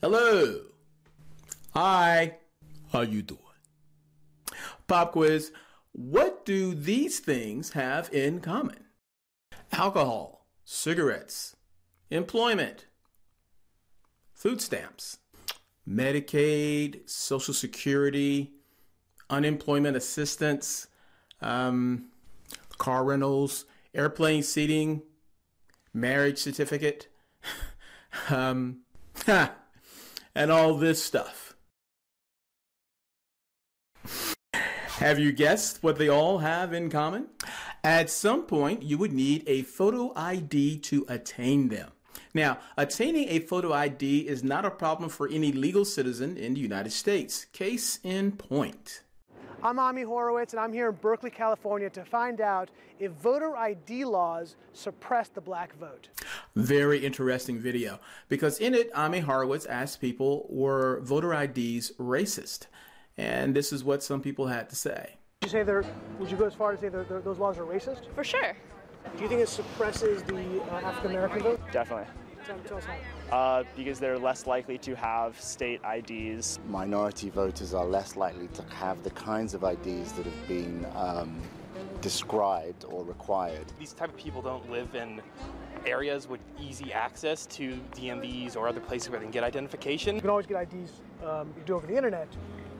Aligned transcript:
Hello. 0.00 0.60
Hi. 1.72 2.36
How 2.92 3.00
you 3.00 3.22
doing? 3.22 3.40
Pop 4.86 5.12
quiz. 5.12 5.50
What 5.92 6.44
do 6.44 6.74
these 6.74 7.20
things 7.20 7.72
have 7.72 8.12
in 8.12 8.40
common? 8.40 8.84
Alcohol, 9.72 10.46
cigarettes, 10.64 11.56
employment, 12.10 12.86
food 14.34 14.60
stamps, 14.60 15.18
Medicaid, 15.88 17.08
Social 17.08 17.54
Security, 17.54 18.52
unemployment 19.30 19.96
assistance, 19.96 20.88
um, 21.40 22.06
car 22.78 23.04
rentals, 23.04 23.64
airplane 23.94 24.42
seating, 24.42 25.02
marriage 25.92 26.38
certificate, 26.38 27.08
um, 28.30 28.80
and 30.34 30.50
all 30.50 30.74
this 30.74 31.02
stuff. 31.02 31.54
Have 34.98 35.18
you 35.18 35.32
guessed 35.32 35.82
what 35.82 35.98
they 35.98 36.08
all 36.08 36.38
have 36.38 36.72
in 36.72 36.88
common? 36.88 37.26
At 37.82 38.08
some 38.08 38.44
point, 38.44 38.82
you 38.82 38.96
would 38.96 39.12
need 39.12 39.42
a 39.46 39.62
photo 39.62 40.12
ID 40.16 40.78
to 40.78 41.04
attain 41.08 41.68
them. 41.68 41.90
Now, 42.32 42.58
attaining 42.76 43.28
a 43.28 43.40
photo 43.40 43.72
ID 43.72 44.26
is 44.26 44.42
not 44.42 44.64
a 44.64 44.70
problem 44.70 45.08
for 45.08 45.28
any 45.28 45.52
legal 45.52 45.84
citizen 45.84 46.36
in 46.36 46.54
the 46.54 46.60
United 46.60 46.92
States. 46.92 47.44
Case 47.46 47.98
in 48.02 48.32
point. 48.32 49.02
I'm 49.64 49.78
Ami 49.78 50.02
Horowitz, 50.02 50.52
and 50.52 50.60
I'm 50.60 50.74
here 50.74 50.90
in 50.90 50.96
Berkeley, 50.96 51.30
California 51.30 51.88
to 51.88 52.04
find 52.04 52.42
out 52.42 52.70
if 52.98 53.12
voter 53.12 53.56
ID 53.56 54.04
laws 54.04 54.56
suppress 54.74 55.30
the 55.30 55.40
black 55.40 55.74
vote. 55.78 56.10
Very 56.54 56.98
interesting 56.98 57.58
video 57.58 57.98
because 58.28 58.58
in 58.58 58.74
it, 58.74 58.90
Ami 58.94 59.20
Horowitz 59.20 59.64
asked 59.64 60.02
people 60.02 60.46
were 60.50 61.00
voter 61.00 61.32
IDs 61.32 61.92
racist? 61.92 62.66
And 63.16 63.56
this 63.56 63.72
is 63.72 63.82
what 63.82 64.02
some 64.02 64.20
people 64.20 64.48
had 64.48 64.68
to 64.68 64.76
say. 64.76 65.14
Would 65.40 65.50
you 65.50 65.58
say 65.58 65.62
they're, 65.62 65.84
would 66.18 66.30
you 66.30 66.36
go 66.36 66.44
as 66.44 66.52
far 66.52 66.72
as 66.72 66.80
say 66.80 66.90
they're, 66.90 67.04
they're, 67.04 67.22
those 67.22 67.38
laws 67.38 67.56
are 67.56 67.64
racist? 67.64 68.12
For 68.14 68.22
sure. 68.22 68.54
Do 69.16 69.22
you 69.22 69.30
think 69.30 69.40
it 69.40 69.48
suppresses 69.48 70.22
the 70.24 70.62
uh, 70.62 70.80
African 70.80 71.12
American 71.12 71.42
vote? 71.42 71.60
Definitely. 71.72 72.12
Tell, 72.46 72.58
tell 72.66 72.76
us. 72.76 72.84
Uh, 73.32 73.64
because 73.76 73.98
they're 73.98 74.18
less 74.18 74.46
likely 74.46 74.76
to 74.78 74.94
have 74.94 75.40
state 75.40 75.80
IDs. 75.84 76.58
Minority 76.68 77.30
voters 77.30 77.72
are 77.72 77.84
less 77.84 78.16
likely 78.16 78.48
to 78.48 78.62
have 78.74 79.02
the 79.02 79.10
kinds 79.10 79.54
of 79.54 79.64
IDs 79.64 80.12
that 80.12 80.26
have 80.26 80.48
been 80.48 80.86
um, 80.94 81.40
described 82.00 82.84
or 82.84 83.02
required. 83.04 83.64
These 83.78 83.94
type 83.94 84.10
of 84.10 84.16
people 84.16 84.42
don't 84.42 84.70
live 84.70 84.94
in 84.94 85.22
areas 85.86 86.28
with 86.28 86.40
easy 86.60 86.92
access 86.92 87.46
to 87.46 87.78
DMVs 87.94 88.56
or 88.56 88.68
other 88.68 88.80
places 88.80 89.10
where 89.10 89.18
they 89.18 89.24
can 89.24 89.32
get 89.32 89.44
identification. 89.44 90.14
You 90.14 90.20
can 90.20 90.30
always 90.30 90.46
get 90.46 90.60
IDs 90.62 90.92
um, 91.24 91.52
you 91.56 91.62
do 91.64 91.74
over 91.74 91.86
the 91.86 91.96
internet. 91.96 92.28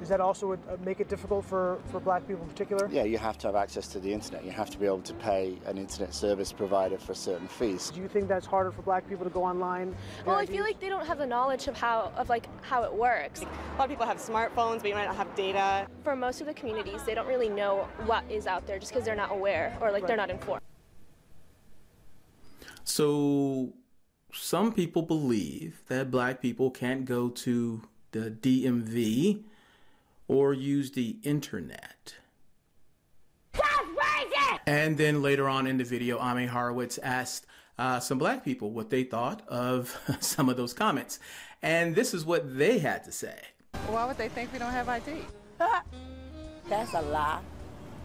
Does 0.01 0.09
that 0.09 0.21
also 0.21 0.49
would, 0.49 0.61
uh, 0.69 0.77
make 0.85 1.01
it 1.01 1.09
difficult 1.09 1.45
for, 1.45 1.79
for 1.91 2.01
black 2.01 2.27
people 2.27 2.43
in 2.43 2.49
particular? 2.49 2.89
Yeah, 2.91 3.05
you 3.05 3.19
have 3.19 3.39
to 3.39 3.49
have 3.49 3.57
access 3.57 3.87
to 3.89 4.01
the 4.01 4.13
internet. 4.13 4.45
You 4.45 4.51
have 4.51 4.71
to 4.71 4.79
be 4.79 4.87
able 4.87 5.03
to 5.03 5.15
pay 5.15 5.59
an 5.67 5.79
internet 5.79 6.15
service 6.15 6.53
provider 6.53 6.99
for 6.99 7.15
certain 7.15 7.49
fees. 7.49 7.91
Do 7.91 8.01
you 8.01 8.09
think 8.09 8.29
that's 8.29 8.47
harder 8.47 8.71
for 8.71 8.83
black 8.83 9.09
people 9.09 9.25
to 9.25 9.31
go 9.31 9.45
online? 9.45 9.91
get 9.91 10.27
Well, 10.27 10.37
I 10.37 10.47
feel 10.47 10.63
like 10.63 10.81
they 10.81 10.89
don't 10.89 11.07
have 11.07 11.19
the 11.19 11.27
knowledge 11.27 11.69
of 11.69 11.77
how 11.77 12.13
of 12.17 12.29
like 12.29 12.47
how 12.63 12.83
it 12.83 12.93
works. 12.93 13.41
A 13.41 13.79
lot 13.79 13.85
of 13.85 13.91
people 13.91 14.07
have 14.07 14.19
smartphones, 14.19 14.81
but 14.81 14.89
you 14.89 14.95
might 14.95 15.07
not 15.07 15.17
have 15.17 15.35
data. 15.35 15.87
For 16.03 16.17
most 16.17 16.41
of 16.41 16.47
the 16.47 16.55
communities, 16.55 17.03
they 17.05 17.15
don't 17.15 17.29
really 17.29 17.49
know 17.49 17.89
what 18.07 18.25
is 18.31 18.47
out 18.47 18.67
there 18.67 18.79
just 18.79 18.93
because 18.93 19.05
they're 19.05 19.17
not 19.17 19.33
aware 19.33 19.77
or 19.81 19.91
like 19.91 20.07
they're 20.07 20.17
not 20.17 20.31
informed. 20.31 20.63
So, 22.85 23.73
some 24.33 24.73
people 24.73 25.03
believe 25.03 25.83
that 25.89 26.11
black 26.11 26.43
people 26.43 26.71
can't 26.71 27.07
go 27.07 27.31
to 27.31 27.83
the 28.13 28.31
DMV 28.31 29.45
or 30.29 30.55
use 30.55 30.93
the 30.93 31.19
internet. 31.23 32.15
And 34.67 34.97
then 34.97 35.21
later 35.21 35.49
on 35.49 35.67
in 35.67 35.77
the 35.77 35.85
video, 35.85 36.19
Ami 36.19 36.47
Horowitz 36.47 36.99
asked 36.99 37.47
uh, 37.79 38.01
some 38.01 38.19
black 38.19 38.45
people 38.45 38.71
what 38.71 38.89
they 38.89 39.05
thought 39.05 39.47
of 39.49 39.99
some 40.21 40.49
of 40.49 40.57
those 40.57 40.73
comments. 40.73 41.19
And 41.63 41.95
this 41.95 42.15
is 42.15 42.25
what 42.25 42.57
they 42.57 42.79
had 42.79 43.05
to 43.05 43.13
say. 43.13 43.37
Why 43.89 44.07
would 44.07 44.17
they 44.17 44.29
think 44.29 44.53
we 44.53 44.59
don't 44.59 44.71
have 44.71 44.89
ID? 44.89 45.13
That's 46.69 46.95
a 46.95 47.03
lie. 47.03 47.41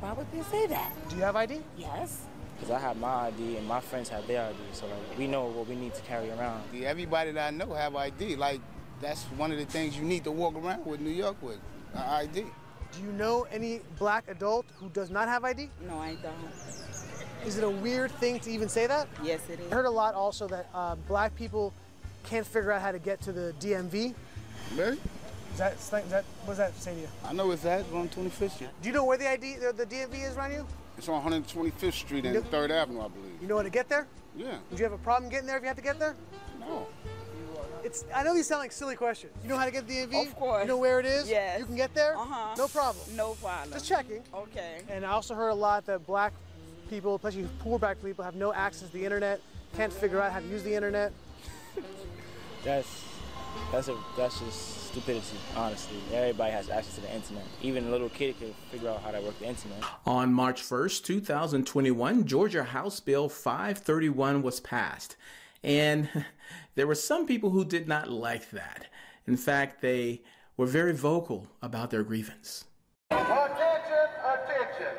Why 0.02 0.14
would 0.14 0.32
they 0.32 0.42
say 0.44 0.68
that? 0.68 0.92
Do 1.10 1.16
you 1.16 1.24
have 1.24 1.36
ID? 1.36 1.62
Yes. 1.78 2.26
Because 2.56 2.72
I 2.72 2.80
have 2.80 2.98
my 2.98 3.28
ID 3.28 3.58
and 3.58 3.68
my 3.68 3.80
friends 3.80 4.10
have 4.10 4.28
their 4.28 4.46
ID, 4.48 4.58
so 4.74 4.86
like 4.86 5.18
we 5.18 5.28
know 5.28 5.46
what 5.46 5.68
we 5.68 5.76
need 5.76 5.94
to 5.94 6.02
carry 6.02 6.30
around. 6.32 6.64
Everybody 6.84 7.32
that 7.32 7.48
I 7.48 7.56
know 7.56 7.74
have 7.74 7.96
ID. 7.96 8.36
Like 8.36 8.60
that's 9.00 9.24
one 9.38 9.52
of 9.54 9.58
the 9.58 9.66
things 9.66 9.98
you 9.98 10.04
need 10.04 10.26
to 10.26 10.32
walk 10.32 10.56
around 10.56 10.86
with 10.86 11.00
New 11.00 11.10
York 11.10 11.38
with, 11.42 11.56
a 11.56 11.79
ID. 11.96 12.46
Do 12.92 13.02
you 13.04 13.12
know 13.14 13.46
any 13.52 13.82
black 13.98 14.26
adult 14.28 14.66
who 14.80 14.90
does 14.90 15.10
not 15.10 15.28
have 15.28 15.44
ID? 15.44 15.70
No, 15.88 16.00
I 16.00 16.16
don't. 16.16 16.34
Is 17.46 17.58
it 17.58 17.64
a 17.64 17.70
weird 17.70 18.12
thing 18.14 18.40
to 18.42 18.52
even 18.52 18.68
say 18.68 18.88
that? 18.88 19.08
Yes, 19.24 19.42
it 19.50 19.60
is. 19.60 19.72
I 19.72 19.76
heard 19.76 19.86
a 19.86 19.90
lot 19.90 20.14
also 20.14 20.48
that 20.48 20.68
uh, 20.74 20.96
black 21.08 21.36
people 21.36 21.74
can't 22.24 22.46
figure 22.46 22.72
out 22.72 22.82
how 22.82 22.92
to 22.92 23.00
get 23.00 23.22
to 23.22 23.32
the 23.32 23.54
DMV. 23.60 24.14
Really? 24.76 24.98
Is 25.54 25.58
that, 25.58 25.74
is 25.74 25.90
that 25.90 26.26
what 26.46 26.48
does 26.48 26.58
that 26.58 26.76
say 26.78 26.94
to 26.96 27.02
you? 27.02 27.08
I 27.26 27.34
know 27.34 27.52
it's 27.52 27.66
at 27.66 27.86
on 27.94 28.10
25th 28.10 28.52
Street. 28.52 28.70
Do 28.82 28.90
you 28.90 28.94
know 28.94 29.06
where 29.06 29.18
the 29.18 29.30
ID, 29.30 29.56
the, 29.58 29.74
the 29.74 29.86
DMV 29.86 30.30
is 30.30 30.38
around 30.38 30.52
you? 30.52 30.66
It's 30.98 31.08
on 31.08 31.24
125th 31.24 31.94
Street 31.94 32.26
and 32.26 32.36
Yep. 32.36 32.52
3rd 32.52 32.70
Avenue, 32.72 33.02
I 33.02 33.08
believe. 33.08 33.42
You 33.42 33.48
know 33.48 33.58
how 33.58 33.64
to 33.64 33.70
get 33.70 33.88
there? 33.88 34.06
Yeah. 34.36 34.58
Would 34.70 34.80
you 34.80 34.84
have 34.86 34.94
a 34.94 34.98
problem 34.98 35.30
getting 35.30 35.48
there 35.48 35.58
if 35.58 35.64
you 35.64 35.68
had 35.68 35.78
to 35.78 35.84
get 35.84 35.98
there? 36.00 36.16
No. 36.60 36.88
It's. 37.84 38.06
I 38.14 38.24
know 38.24 38.34
these 38.34 38.48
sound 38.48 38.60
like 38.60 38.72
silly 38.72 38.96
questions. 38.96 39.34
You 39.44 39.50
know 39.50 39.58
how 39.58 39.66
to 39.66 39.72
get 39.72 39.88
the 39.88 39.94
DMV? 39.94 40.28
Of 40.28 40.36
course. 40.36 40.64
You 40.64 40.68
know 40.68 40.78
where 40.78 41.00
it 41.00 41.06
is? 41.06 41.30
Yes. 41.30 41.60
You 41.60 41.66
can 41.66 41.76
get 41.76 41.94
there? 41.94 42.18
Uh-huh. 42.18 42.56
No 42.58 42.68
problem. 42.68 43.06
No 43.16 43.34
problem. 43.36 43.72
Just 43.72 43.88
checking. 43.88 44.22
Okay. 44.34 44.82
And 44.90 45.06
I 45.06 45.12
also 45.12 45.36
heard 45.36 45.50
a 45.50 45.56
lot 45.56 45.86
that 45.86 46.06
black 46.06 46.34
people, 46.90 47.16
especially 47.16 47.48
poor 47.60 47.80
black 47.80 48.02
people, 48.04 48.24
have 48.24 48.36
no 48.36 48.54
access 48.54 48.88
to 48.90 48.94
the 48.94 49.06
internet, 49.06 49.40
can't 49.76 49.94
figure 49.94 50.22
out 50.22 50.32
how 50.32 50.40
to 50.40 50.48
use 50.48 50.64
the 50.64 50.74
internet. 50.74 51.12
That's 52.64 53.06
that's 53.72 53.88
a 53.88 53.96
that's 54.18 54.40
just 54.40 54.88
stupidity, 54.90 55.38
honestly. 55.56 55.98
Everybody 56.14 56.52
has 56.52 56.70
access 56.70 56.96
to 56.96 57.02
the 57.02 57.14
internet. 57.14 57.44
Even 57.62 57.88
a 57.88 57.90
little 57.90 58.10
kid 58.10 58.38
can 58.40 58.54
figure 58.72 58.90
out 58.90 59.02
how 59.02 59.12
to 59.12 59.22
work 59.22 59.38
the 59.40 59.48
internet. 59.48 59.84
On 60.06 60.34
March 60.34 60.62
1st, 60.62 61.04
2021, 61.04 62.26
Georgia 62.26 62.64
House 62.64 63.00
Bill 63.00 63.30
531 63.30 64.42
was 64.42 64.60
passed. 64.60 65.16
And 65.64 66.10
there 66.76 66.88
were 66.88 66.96
some 66.96 67.26
people 67.26 67.50
who 67.50 67.66
did 67.66 67.88
not 67.88 68.10
like 68.10 68.50
that. 68.52 68.88
In 69.28 69.38
fact, 69.38 69.82
they 69.82 70.22
were 70.58 70.66
very 70.66 70.94
vocal 70.94 71.48
about 71.62 71.92
their 71.92 72.04
grievance. 72.04 72.66
Attention, 73.12 74.10
attention. 74.26 74.94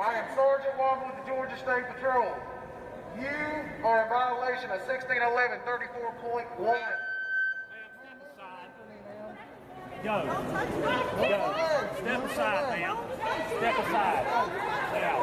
I 0.00 0.14
am 0.14 0.36
Sergeant 0.36 0.78
Wobble 0.78 1.06
with 1.06 1.24
the 1.24 1.30
Georgia 1.30 1.56
State 1.56 1.86
Patrol. 1.94 2.34
You 3.20 3.28
are 3.84 4.04
in 4.04 4.08
violation 4.08 4.70
of 4.70 4.80
1611 4.86 5.60
34.1. 5.66 6.78
Yo. 10.04 10.24
Yo. 10.24 10.32
Step 12.00 12.24
aside, 12.24 12.80
ma'am. 12.80 12.96
Step 13.56 13.78
aside. 13.78 14.24
Now. 14.92 15.18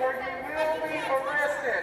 Or 0.00 0.12
you 0.14 0.32
will 0.48 0.80
be 0.88 0.96
arrested. 1.12 1.82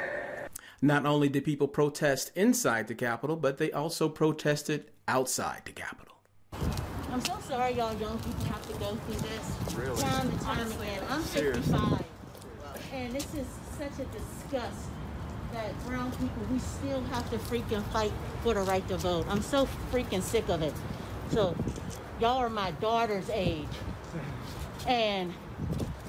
Not 0.82 1.06
only 1.06 1.30
did 1.30 1.46
people 1.46 1.68
protest 1.68 2.32
inside 2.36 2.88
the 2.88 2.96
Capitol, 2.96 3.36
but 3.36 3.58
they 3.60 3.72
also 3.72 4.10
protested 4.10 4.90
outside 5.08 5.62
the 5.66 5.72
Capitol. 5.72 6.16
I'm 7.12 7.24
so 7.24 7.38
sorry 7.48 7.74
y'all 7.74 7.94
young 8.00 8.18
people 8.20 8.46
have 8.46 8.66
to 8.68 8.74
go 8.80 8.96
through 8.96 9.16
this 9.16 9.76
Really? 9.78 10.02
time 10.02 10.30
and 10.30 10.42
time 10.42 10.72
again. 10.72 11.04
I'm 11.10 11.22
Seriously. 11.22 11.64
65, 11.64 12.06
and 12.94 13.14
this 13.14 13.34
is 13.36 13.46
such 13.78 13.94
a 14.00 14.06
disgust 14.06 14.88
that 15.54 15.86
brown 15.86 16.10
people, 16.14 16.44
we 16.52 16.58
still 16.60 17.02
have 17.12 17.30
to 17.30 17.38
freaking 17.38 17.84
fight 17.92 18.14
for 18.42 18.54
the 18.54 18.62
right 18.62 18.88
to 18.88 18.98
vote. 18.98 19.26
I'm 19.30 19.42
so 19.42 19.68
freaking 19.92 20.22
sick 20.22 20.48
of 20.50 20.62
it. 20.62 20.74
So, 21.30 21.56
y'all 22.20 22.38
are 22.38 22.50
my 22.50 22.72
daughter's 22.72 23.30
age 23.30 23.68
and 24.88 25.34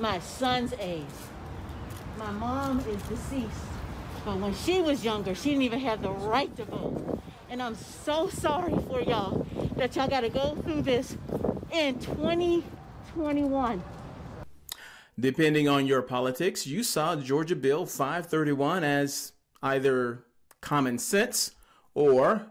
my 0.01 0.19
son's 0.21 0.73
age. 0.79 1.05
My 2.17 2.31
mom 2.31 2.81
is 2.81 3.03
deceased, 3.03 3.51
but 4.25 4.39
when 4.39 4.55
she 4.55 4.81
was 4.81 5.05
younger, 5.05 5.35
she 5.35 5.51
didn't 5.51 5.63
even 5.63 5.81
have 5.81 6.01
the 6.03 6.11
right 6.11 6.57
to 6.57 6.65
vote. 6.65 7.21
And 7.51 7.63
I'm 7.63 7.75
so 7.75 8.29
sorry 8.29 8.75
for 8.89 9.01
y'all 9.01 9.47
that 9.77 9.97
y'all 9.97 10.09
got 10.09 10.21
to 10.21 10.29
go 10.29 10.57
through 10.63 10.83
this 10.83 11.17
in 11.71 11.99
2021. 11.99 13.83
Depending 15.19 15.69
on 15.69 15.87
your 15.87 16.03
politics, 16.03 16.67
you 16.67 16.83
saw 16.83 17.17
Georgia 17.17 17.57
Bill 17.57 17.85
531 17.85 18.85
as 18.85 19.33
either 19.63 20.25
common 20.61 20.99
sense 20.99 21.51
or 21.95 22.47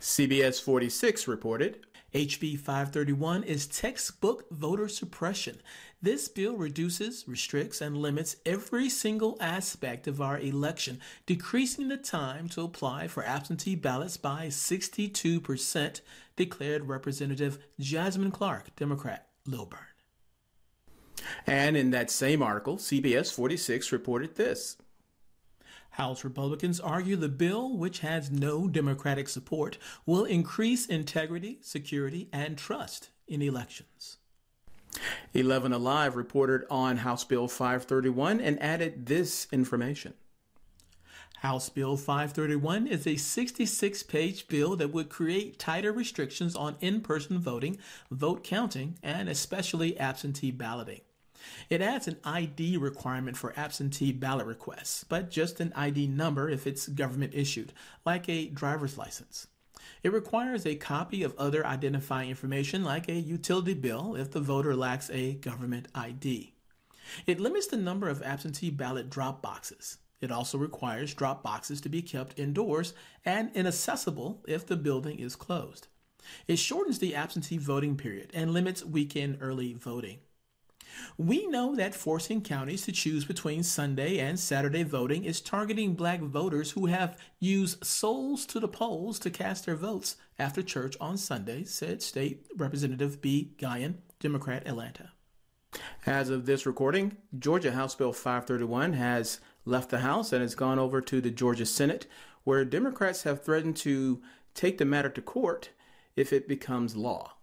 CBS 0.00 0.62
46 0.62 1.28
reported 1.28 1.86
HB 2.14 2.58
531 2.58 3.42
is 3.42 3.66
textbook 3.66 4.48
voter 4.50 4.88
suppression. 4.88 5.60
This 6.00 6.26
bill 6.28 6.56
reduces, 6.56 7.28
restricts, 7.28 7.82
and 7.82 7.98
limits 7.98 8.36
every 8.46 8.88
single 8.88 9.36
aspect 9.40 10.06
of 10.06 10.20
our 10.20 10.38
election, 10.38 11.00
decreasing 11.26 11.88
the 11.88 11.98
time 11.98 12.48
to 12.50 12.62
apply 12.62 13.08
for 13.08 13.24
absentee 13.24 13.74
ballots 13.74 14.16
by 14.16 14.46
62%, 14.46 16.00
declared 16.36 16.88
Representative 16.88 17.58
Jasmine 17.78 18.30
Clark, 18.30 18.74
Democrat, 18.76 19.28
Lilburn. 19.46 19.80
And 21.46 21.76
in 21.76 21.90
that 21.90 22.10
same 22.10 22.42
article, 22.42 22.78
CBS 22.78 23.34
46 23.34 23.92
reported 23.92 24.36
this. 24.36 24.78
House 25.98 26.22
Republicans 26.22 26.78
argue 26.78 27.16
the 27.16 27.28
bill, 27.28 27.76
which 27.76 27.98
has 27.98 28.30
no 28.30 28.68
Democratic 28.68 29.28
support, 29.28 29.78
will 30.06 30.24
increase 30.24 30.86
integrity, 30.86 31.58
security, 31.60 32.28
and 32.32 32.56
trust 32.56 33.10
in 33.26 33.42
elections. 33.42 34.18
11 35.34 35.72
Alive 35.72 36.14
reported 36.14 36.64
on 36.70 36.98
House 36.98 37.24
Bill 37.24 37.48
531 37.48 38.40
and 38.40 38.62
added 38.62 39.06
this 39.06 39.48
information. 39.50 40.14
House 41.38 41.68
Bill 41.68 41.96
531 41.96 42.86
is 42.86 43.04
a 43.04 43.16
66 43.16 44.04
page 44.04 44.46
bill 44.46 44.76
that 44.76 44.92
would 44.92 45.08
create 45.08 45.58
tighter 45.58 45.90
restrictions 45.90 46.54
on 46.54 46.76
in 46.80 47.00
person 47.00 47.40
voting, 47.40 47.76
vote 48.08 48.44
counting, 48.44 48.98
and 49.02 49.28
especially 49.28 49.98
absentee 49.98 50.52
balloting. 50.52 51.00
It 51.70 51.80
adds 51.80 52.08
an 52.08 52.18
ID 52.24 52.76
requirement 52.76 53.36
for 53.36 53.52
absentee 53.56 54.12
ballot 54.12 54.46
requests, 54.46 55.04
but 55.04 55.30
just 55.30 55.60
an 55.60 55.72
ID 55.74 56.06
number 56.06 56.48
if 56.48 56.66
it's 56.66 56.88
government 56.88 57.34
issued, 57.34 57.72
like 58.04 58.28
a 58.28 58.48
driver's 58.48 58.98
license. 58.98 59.46
It 60.02 60.12
requires 60.12 60.64
a 60.66 60.74
copy 60.74 61.22
of 61.22 61.34
other 61.36 61.66
identifying 61.66 62.30
information 62.30 62.84
like 62.84 63.08
a 63.08 63.14
utility 63.14 63.74
bill 63.74 64.14
if 64.14 64.30
the 64.30 64.40
voter 64.40 64.74
lacks 64.74 65.10
a 65.10 65.34
government 65.34 65.88
ID. 65.94 66.54
It 67.26 67.40
limits 67.40 67.66
the 67.66 67.76
number 67.76 68.08
of 68.08 68.22
absentee 68.22 68.70
ballot 68.70 69.10
drop 69.10 69.42
boxes. 69.42 69.98
It 70.20 70.30
also 70.32 70.58
requires 70.58 71.14
drop 71.14 71.42
boxes 71.42 71.80
to 71.82 71.88
be 71.88 72.02
kept 72.02 72.38
indoors 72.38 72.92
and 73.24 73.50
inaccessible 73.54 74.42
if 74.46 74.66
the 74.66 74.76
building 74.76 75.18
is 75.18 75.36
closed. 75.36 75.86
It 76.46 76.58
shortens 76.58 76.98
the 76.98 77.14
absentee 77.14 77.58
voting 77.58 77.96
period 77.96 78.30
and 78.34 78.52
limits 78.52 78.84
weekend 78.84 79.38
early 79.40 79.74
voting. 79.74 80.18
We 81.16 81.46
know 81.46 81.74
that 81.74 81.94
forcing 81.94 82.42
counties 82.42 82.82
to 82.82 82.92
choose 82.92 83.24
between 83.24 83.62
Sunday 83.62 84.18
and 84.18 84.38
Saturday 84.38 84.82
voting 84.82 85.24
is 85.24 85.40
targeting 85.40 85.94
black 85.94 86.20
voters 86.20 86.72
who 86.72 86.86
have 86.86 87.18
used 87.40 87.84
souls 87.84 88.46
to 88.46 88.60
the 88.60 88.68
polls 88.68 89.18
to 89.20 89.30
cast 89.30 89.66
their 89.66 89.76
votes 89.76 90.16
after 90.38 90.62
church 90.62 90.96
on 91.00 91.16
Sunday, 91.16 91.64
said 91.64 92.02
State 92.02 92.46
Representative 92.56 93.20
Bee 93.20 93.52
Nguyen, 93.58 93.96
Democrat, 94.20 94.66
Atlanta. 94.66 95.12
As 96.06 96.30
of 96.30 96.46
this 96.46 96.66
recording, 96.66 97.16
Georgia 97.38 97.72
House 97.72 97.94
Bill 97.94 98.12
531 98.12 98.94
has 98.94 99.40
left 99.64 99.90
the 99.90 99.98
House 99.98 100.32
and 100.32 100.42
has 100.42 100.54
gone 100.54 100.78
over 100.78 101.00
to 101.02 101.20
the 101.20 101.30
Georgia 101.30 101.66
Senate, 101.66 102.06
where 102.44 102.64
Democrats 102.64 103.24
have 103.24 103.44
threatened 103.44 103.76
to 103.76 104.22
take 104.54 104.78
the 104.78 104.84
matter 104.84 105.10
to 105.10 105.20
court 105.20 105.70
if 106.16 106.32
it 106.32 106.48
becomes 106.48 106.96
law. 106.96 107.34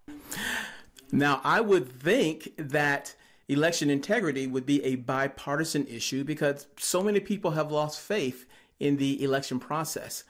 Now, 1.12 1.40
I 1.44 1.62
would 1.62 1.88
think 2.02 2.54
that 2.58 3.16
election 3.48 3.90
integrity 3.90 4.48
would 4.48 4.66
be 4.66 4.84
a 4.84 4.96
bipartisan 4.96 5.86
issue 5.88 6.24
because 6.24 6.68
so 6.78 7.02
many 7.04 7.20
people 7.20 7.52
have 7.52 7.72
lost 7.72 8.00
faith 8.00 8.46
in 8.80 8.98
the 8.98 9.24
election 9.24 9.60
process, 9.60 10.24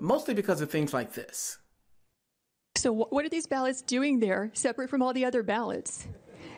mostly 0.00 0.34
because 0.34 0.60
of 0.60 0.70
things 0.70 0.92
like 0.92 1.14
this. 1.14 1.58
So, 2.76 2.92
what 2.92 3.24
are 3.24 3.28
these 3.28 3.46
ballots 3.46 3.82
doing 3.82 4.18
there, 4.18 4.50
separate 4.52 4.90
from 4.90 5.00
all 5.00 5.12
the 5.12 5.24
other 5.24 5.42
ballots? 5.42 6.06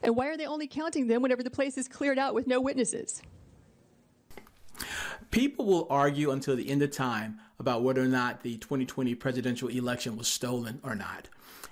And 0.02 0.16
why 0.16 0.28
are 0.28 0.36
they 0.36 0.46
only 0.46 0.66
counting 0.66 1.06
them 1.06 1.22
whenever 1.22 1.42
the 1.42 1.50
place 1.50 1.78
is 1.78 1.88
cleared 1.88 2.18
out 2.18 2.34
with 2.34 2.46
no 2.46 2.60
witnesses? 2.60 3.22
People 5.30 5.66
will 5.66 5.86
argue 5.90 6.30
until 6.30 6.56
the 6.56 6.68
end 6.68 6.82
of 6.82 6.90
time 6.90 7.38
about 7.58 7.82
whether 7.82 8.02
or 8.02 8.06
not 8.06 8.42
the 8.42 8.56
2020 8.58 9.14
presidential 9.14 9.68
election 9.68 10.16
was 10.16 10.28
stolen 10.28 10.80
or 10.82 10.94
not. 10.94 11.28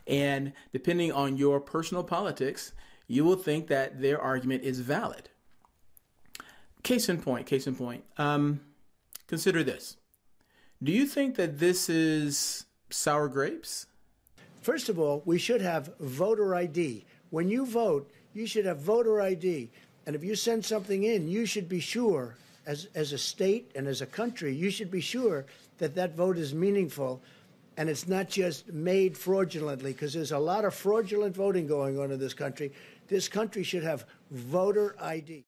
And 0.07 0.53
depending 0.73 1.13
on 1.13 1.37
your 1.37 1.61
personal 1.61 2.03
politics, 2.03 2.73
you 3.07 3.25
will 3.25 3.37
think 3.37 3.69
that 3.69 4.01
their 4.01 4.21
argument 4.21 4.63
is 4.63 4.81
valid. 4.81 5.29
Case 6.83 7.09
in 7.09 7.21
point, 7.21 7.47
case 7.47 7.67
in 7.67 7.75
point. 7.75 8.05
Um, 8.19 8.61
consider 9.27 9.63
this. 9.63 9.97
Do 10.83 10.93
you 10.93 11.07
think 11.07 11.37
that 11.37 11.59
this 11.59 11.89
is 11.89 12.67
sour 12.91 13.29
grapes? 13.29 13.87
First 14.61 14.89
of 14.89 14.99
all, 14.99 15.23
we 15.25 15.39
should 15.39 15.61
have 15.61 15.95
voter 15.99 16.55
ID. 16.55 17.05
When 17.31 17.49
you 17.49 17.67
vote, 17.67 18.11
you 18.35 18.47
should 18.47 18.67
have 18.67 18.79
voter 18.79 19.21
ID. 19.21 19.71
And 20.07 20.15
if 20.15 20.23
you 20.23 20.35
send 20.35 20.65
something 20.65 21.05
in, 21.05 21.29
you 21.29 21.47
should 21.47 21.69
be 21.69 21.81
sure, 21.81 22.37
as, 22.67 22.89
as 22.95 23.13
a 23.13 23.19
state 23.19 23.71
and 23.75 23.87
as 23.87 24.03
a 24.03 24.07
country, 24.07 24.55
you 24.55 24.71
should 24.71 24.91
be 24.91 25.01
sure 25.01 25.47
that 25.79 25.95
that 25.95 26.15
vote 26.15 26.39
is 26.39 26.55
meaningful 26.55 27.23
and 27.77 27.89
it's 27.89 28.07
not 28.07 28.29
just 28.29 28.73
made 28.73 29.19
fraudulently, 29.19 29.93
because 29.93 30.13
there's 30.13 30.33
a 30.33 30.39
lot 30.39 30.65
of 30.65 30.75
fraudulent 30.75 31.35
voting 31.35 31.67
going 31.67 31.99
on 31.99 32.13
in 32.13 32.19
this 32.19 32.35
country. 32.35 32.73
This 33.07 33.29
country 33.29 33.63
should 33.63 33.83
have 33.83 34.07
voter 34.31 34.97
ID. 35.01 35.45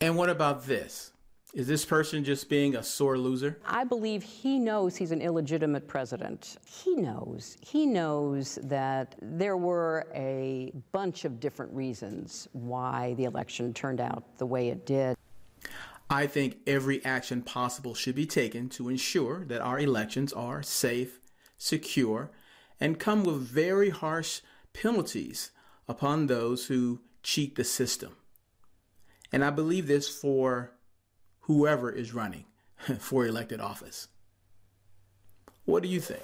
And 0.00 0.16
what 0.16 0.30
about 0.30 0.66
this? 0.66 1.12
Is 1.54 1.66
this 1.66 1.84
person 1.84 2.24
just 2.24 2.48
being 2.48 2.76
a 2.76 2.82
sore 2.82 3.16
loser? 3.16 3.58
I 3.64 3.84
believe 3.84 4.22
he 4.22 4.58
knows 4.58 4.96
he's 4.96 5.12
an 5.12 5.22
illegitimate 5.22 5.88
president. 5.88 6.58
He 6.66 6.94
knows. 6.94 7.56
He 7.60 7.86
knows 7.86 8.58
that 8.64 9.16
there 9.22 9.56
were 9.56 10.06
a 10.14 10.72
bunch 10.92 11.24
of 11.24 11.40
different 11.40 11.72
reasons 11.72 12.48
why 12.52 13.14
the 13.14 13.24
election 13.24 13.72
turned 13.72 14.00
out 14.00 14.24
the 14.36 14.46
way 14.46 14.68
it 14.68 14.86
did. 14.86 15.16
I 16.10 16.26
think 16.26 16.58
every 16.66 17.04
action 17.04 17.42
possible 17.42 17.94
should 17.94 18.14
be 18.14 18.26
taken 18.26 18.68
to 18.70 18.88
ensure 18.88 19.44
that 19.46 19.60
our 19.60 19.78
elections 19.78 20.32
are 20.32 20.62
safe, 20.62 21.20
secure, 21.56 22.30
and 22.80 22.98
come 22.98 23.24
with 23.24 23.40
very 23.40 23.90
harsh 23.90 24.40
penalties 24.72 25.50
upon 25.88 26.26
those 26.26 26.66
who 26.66 27.00
cheat 27.22 27.56
the 27.56 27.64
system. 27.64 28.16
And 29.32 29.44
I 29.44 29.50
believe 29.50 29.86
this 29.86 30.08
for 30.08 30.72
whoever 31.40 31.90
is 31.90 32.14
running 32.14 32.44
for 32.98 33.26
elected 33.26 33.60
office. 33.60 34.08
What 35.64 35.82
do 35.82 35.88
you 35.88 36.00
think? 36.00 36.22